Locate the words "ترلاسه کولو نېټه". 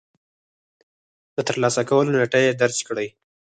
1.49-2.39